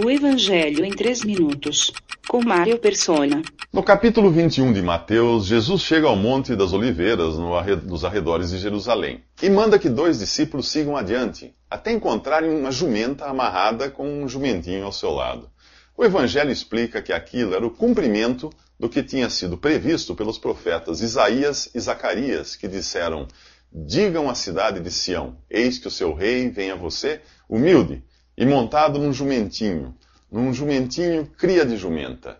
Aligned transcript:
O 0.00 0.08
Evangelho 0.08 0.84
em 0.84 0.90
3 0.92 1.24
minutos. 1.24 1.92
Com 2.28 2.40
Mário 2.40 2.78
Persona. 2.78 3.42
No 3.72 3.82
capítulo 3.82 4.30
21 4.30 4.72
de 4.72 4.80
Mateus, 4.80 5.46
Jesus 5.46 5.82
chega 5.82 6.06
ao 6.06 6.14
Monte 6.14 6.54
das 6.54 6.72
Oliveiras, 6.72 7.36
no 7.36 7.56
arre- 7.56 7.74
nos 7.74 8.04
arredores 8.04 8.50
de 8.50 8.58
Jerusalém, 8.58 9.24
e 9.42 9.50
manda 9.50 9.76
que 9.76 9.88
dois 9.88 10.20
discípulos 10.20 10.68
sigam 10.68 10.96
adiante, 10.96 11.52
até 11.68 11.90
encontrarem 11.90 12.48
uma 12.48 12.70
jumenta 12.70 13.24
amarrada 13.24 13.90
com 13.90 14.22
um 14.22 14.28
jumentinho 14.28 14.84
ao 14.84 14.92
seu 14.92 15.10
lado. 15.10 15.50
O 15.96 16.04
Evangelho 16.04 16.52
explica 16.52 17.02
que 17.02 17.12
aquilo 17.12 17.56
era 17.56 17.66
o 17.66 17.70
cumprimento 17.72 18.50
do 18.78 18.88
que 18.88 19.02
tinha 19.02 19.28
sido 19.28 19.58
previsto 19.58 20.14
pelos 20.14 20.38
profetas 20.38 21.00
Isaías 21.00 21.68
e 21.74 21.80
Zacarias, 21.80 22.54
que 22.54 22.68
disseram: 22.68 23.26
Digam 23.72 24.30
à 24.30 24.34
cidade 24.36 24.78
de 24.78 24.92
Sião: 24.92 25.38
Eis 25.50 25.76
que 25.76 25.88
o 25.88 25.90
seu 25.90 26.14
rei 26.14 26.48
vem 26.50 26.70
a 26.70 26.76
você, 26.76 27.20
humilde, 27.48 28.04
e 28.38 28.46
montado 28.46 29.00
num 29.00 29.12
jumentinho, 29.12 29.92
num 30.30 30.54
jumentinho 30.54 31.26
cria 31.36 31.66
de 31.66 31.76
jumenta. 31.76 32.38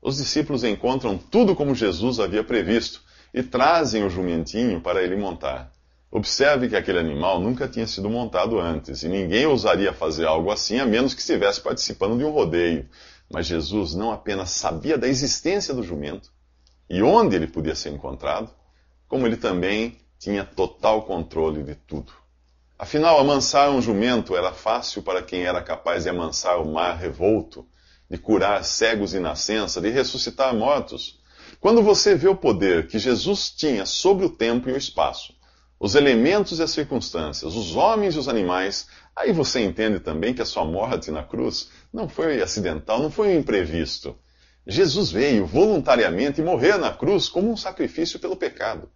Os 0.00 0.16
discípulos 0.16 0.64
encontram 0.64 1.18
tudo 1.18 1.54
como 1.54 1.74
Jesus 1.74 2.18
havia 2.18 2.42
previsto 2.42 3.02
e 3.32 3.42
trazem 3.42 4.02
o 4.04 4.08
jumentinho 4.08 4.80
para 4.80 5.02
ele 5.02 5.16
montar. 5.16 5.70
Observe 6.10 6.70
que 6.70 6.76
aquele 6.76 6.98
animal 6.98 7.40
nunca 7.40 7.68
tinha 7.68 7.86
sido 7.86 8.08
montado 8.08 8.58
antes 8.58 9.02
e 9.02 9.08
ninguém 9.08 9.44
ousaria 9.44 9.92
fazer 9.92 10.26
algo 10.26 10.50
assim 10.50 10.78
a 10.78 10.86
menos 10.86 11.12
que 11.12 11.20
estivesse 11.20 11.60
participando 11.60 12.16
de 12.16 12.24
um 12.24 12.30
rodeio. 12.30 12.88
Mas 13.30 13.46
Jesus 13.46 13.94
não 13.94 14.12
apenas 14.12 14.48
sabia 14.48 14.96
da 14.96 15.08
existência 15.08 15.74
do 15.74 15.82
jumento 15.82 16.32
e 16.88 17.02
onde 17.02 17.36
ele 17.36 17.46
podia 17.46 17.74
ser 17.74 17.90
encontrado, 17.90 18.48
como 19.06 19.26
ele 19.26 19.36
também 19.36 19.98
tinha 20.18 20.42
total 20.42 21.02
controle 21.02 21.62
de 21.62 21.74
tudo. 21.74 22.23
Afinal, 22.76 23.20
amansar 23.20 23.70
um 23.70 23.80
jumento 23.80 24.36
era 24.36 24.52
fácil 24.52 25.00
para 25.00 25.22
quem 25.22 25.44
era 25.44 25.62
capaz 25.62 26.02
de 26.02 26.10
amansar 26.10 26.60
o 26.60 26.72
mar 26.72 26.96
revolto, 26.96 27.64
de 28.10 28.18
curar 28.18 28.64
cegos 28.64 29.12
de 29.12 29.20
nascença, 29.20 29.80
de 29.80 29.90
ressuscitar 29.90 30.52
mortos. 30.52 31.20
Quando 31.60 31.84
você 31.84 32.16
vê 32.16 32.28
o 32.28 32.34
poder 32.34 32.88
que 32.88 32.98
Jesus 32.98 33.48
tinha 33.50 33.86
sobre 33.86 34.26
o 34.26 34.30
tempo 34.30 34.68
e 34.68 34.72
o 34.72 34.76
espaço, 34.76 35.32
os 35.78 35.94
elementos 35.94 36.58
e 36.58 36.64
as 36.64 36.72
circunstâncias, 36.72 37.54
os 37.54 37.76
homens 37.76 38.16
e 38.16 38.18
os 38.18 38.28
animais, 38.28 38.88
aí 39.14 39.32
você 39.32 39.60
entende 39.60 40.00
também 40.00 40.34
que 40.34 40.42
a 40.42 40.46
sua 40.46 40.64
morte 40.64 41.12
na 41.12 41.22
cruz 41.22 41.70
não 41.92 42.08
foi 42.08 42.42
acidental, 42.42 43.00
não 43.00 43.10
foi 43.10 43.28
um 43.28 43.38
imprevisto. 43.38 44.18
Jesus 44.66 45.12
veio 45.12 45.46
voluntariamente 45.46 46.42
morrer 46.42 46.76
na 46.76 46.92
cruz 46.92 47.28
como 47.28 47.52
um 47.52 47.56
sacrifício 47.56 48.18
pelo 48.18 48.34
pecado. 48.34 48.90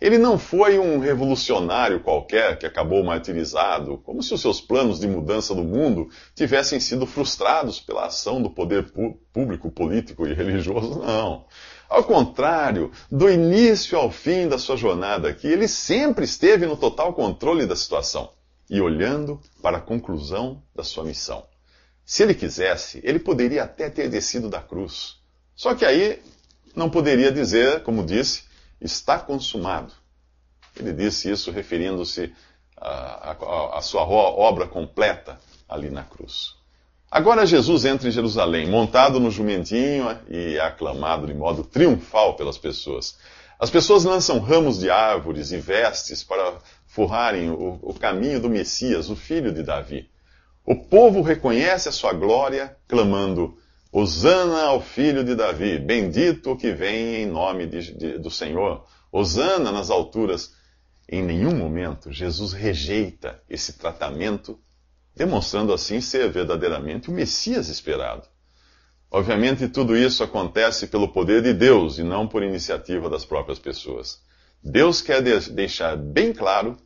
Ele 0.00 0.16
não 0.16 0.38
foi 0.38 0.78
um 0.78 0.98
revolucionário 0.98 2.00
qualquer 2.00 2.58
que 2.58 2.64
acabou 2.64 3.04
martirizado, 3.04 3.98
como 3.98 4.22
se 4.22 4.32
os 4.32 4.40
seus 4.40 4.60
planos 4.60 4.98
de 4.98 5.06
mudança 5.06 5.54
do 5.54 5.62
mundo 5.62 6.08
tivessem 6.34 6.80
sido 6.80 7.04
frustrados 7.04 7.80
pela 7.80 8.06
ação 8.06 8.40
do 8.40 8.48
poder 8.48 8.90
público, 9.32 9.70
político 9.70 10.26
e 10.26 10.32
religioso. 10.32 11.00
Não. 11.00 11.44
Ao 11.88 12.02
contrário, 12.02 12.90
do 13.10 13.28
início 13.28 13.98
ao 13.98 14.10
fim 14.10 14.48
da 14.48 14.56
sua 14.56 14.76
jornada 14.76 15.28
aqui, 15.28 15.48
ele 15.48 15.68
sempre 15.68 16.24
esteve 16.24 16.64
no 16.64 16.76
total 16.76 17.12
controle 17.12 17.66
da 17.66 17.76
situação 17.76 18.30
e 18.70 18.80
olhando 18.80 19.38
para 19.60 19.78
a 19.78 19.82
conclusão 19.82 20.62
da 20.74 20.84
sua 20.84 21.04
missão. 21.04 21.44
Se 22.06 22.22
ele 22.22 22.34
quisesse, 22.34 23.00
ele 23.02 23.18
poderia 23.18 23.64
até 23.64 23.90
ter 23.90 24.08
descido 24.08 24.48
da 24.48 24.60
cruz. 24.60 25.16
Só 25.54 25.74
que 25.74 25.84
aí 25.84 26.22
não 26.74 26.88
poderia 26.88 27.30
dizer, 27.30 27.82
como 27.82 28.04
disse, 28.04 28.44
está 28.80 29.18
consumado. 29.18 29.92
Ele 30.76 30.92
disse 30.92 31.30
isso 31.30 31.50
referindo-se 31.50 32.32
à 32.80 33.80
sua 33.82 34.02
obra 34.02 34.66
completa 34.66 35.38
ali 35.68 35.90
na 35.90 36.02
cruz. 36.02 36.54
Agora 37.10 37.44
Jesus 37.44 37.84
entra 37.84 38.08
em 38.08 38.12
Jerusalém, 38.12 38.68
montado 38.68 39.18
no 39.18 39.30
jumentinho 39.30 40.16
e 40.28 40.58
aclamado 40.60 41.26
de 41.26 41.34
modo 41.34 41.64
triunfal 41.64 42.34
pelas 42.36 42.56
pessoas. 42.56 43.18
As 43.58 43.68
pessoas 43.68 44.04
lançam 44.04 44.38
ramos 44.38 44.78
de 44.78 44.88
árvores 44.88 45.50
e 45.50 45.58
vestes 45.58 46.22
para 46.22 46.54
forrarem 46.86 47.50
o, 47.50 47.78
o 47.82 47.92
caminho 47.92 48.40
do 48.40 48.48
Messias, 48.48 49.10
o 49.10 49.16
filho 49.16 49.52
de 49.52 49.62
Davi. 49.62 50.08
O 50.64 50.76
povo 50.76 51.20
reconhece 51.20 51.88
a 51.88 51.92
sua 51.92 52.12
glória, 52.12 52.76
clamando: 52.86 53.58
Hosana 53.92 54.62
ao 54.62 54.80
filho 54.80 55.24
de 55.24 55.34
Davi, 55.34 55.78
bendito 55.78 56.52
o 56.52 56.56
que 56.56 56.72
vem 56.72 57.22
em 57.22 57.26
nome 57.26 57.66
de, 57.66 57.92
de, 57.92 58.18
do 58.18 58.30
Senhor. 58.30 58.86
Hosana 59.10 59.72
nas 59.72 59.90
alturas. 59.90 60.54
Em 61.12 61.22
nenhum 61.22 61.56
momento 61.56 62.12
Jesus 62.12 62.52
rejeita 62.52 63.42
esse 63.50 63.72
tratamento, 63.72 64.56
demonstrando 65.16 65.72
assim 65.72 66.00
ser 66.00 66.30
verdadeiramente 66.30 67.10
o 67.10 67.12
Messias 67.12 67.68
esperado. 67.68 68.28
Obviamente, 69.10 69.66
tudo 69.66 69.96
isso 69.96 70.22
acontece 70.22 70.86
pelo 70.86 71.08
poder 71.08 71.42
de 71.42 71.52
Deus 71.52 71.98
e 71.98 72.04
não 72.04 72.28
por 72.28 72.44
iniciativa 72.44 73.10
das 73.10 73.24
próprias 73.24 73.58
pessoas. 73.58 74.22
Deus 74.62 75.02
quer 75.02 75.20
de 75.20 75.50
deixar 75.50 75.96
bem 75.96 76.32
claro 76.32 76.76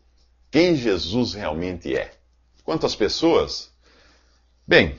quem 0.50 0.74
Jesus 0.74 1.34
realmente 1.34 1.94
é. 1.94 2.12
Quanto 2.64 2.86
às 2.86 2.96
pessoas, 2.96 3.70
bem, 4.66 4.98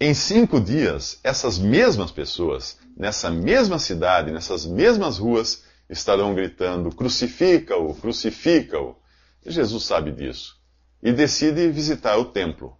em 0.00 0.12
cinco 0.12 0.60
dias, 0.60 1.20
essas 1.22 1.56
mesmas 1.58 2.10
pessoas, 2.10 2.78
nessa 2.96 3.30
mesma 3.30 3.78
cidade, 3.78 4.32
nessas 4.32 4.66
mesmas 4.66 5.18
ruas, 5.18 5.62
estarão 5.88 6.34
gritando: 6.34 6.90
crucifica-o, 6.90 7.94
crucifica-o. 7.94 8.96
Jesus 9.46 9.84
sabe 9.84 10.10
disso 10.10 10.56
e 11.02 11.12
decide 11.12 11.68
visitar 11.68 12.16
o 12.16 12.24
templo, 12.24 12.74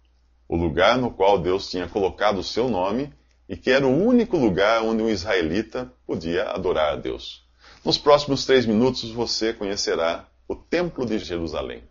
o 0.49 0.57
lugar 0.57 0.97
no 0.97 1.11
qual 1.11 1.37
Deus 1.37 1.69
tinha 1.69 1.87
colocado 1.87 2.39
o 2.39 2.43
seu 2.43 2.67
nome 2.67 3.13
e 3.47 3.55
que 3.55 3.69
era 3.69 3.85
o 3.85 4.03
único 4.03 4.35
lugar 4.35 4.81
onde 4.81 5.03
um 5.03 5.09
israelita 5.09 5.93
podia 6.07 6.49
adorar 6.49 6.93
a 6.93 6.95
Deus. 6.95 7.45
Nos 7.83 7.99
próximos 7.99 8.45
três 8.45 8.65
minutos 8.65 9.11
você 9.11 9.53
conhecerá 9.53 10.27
o 10.47 10.55
Templo 10.55 11.05
de 11.05 11.19
Jerusalém. 11.19 11.83